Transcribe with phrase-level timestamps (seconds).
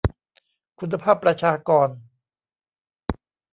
[0.79, 1.89] คุณภาพประชากร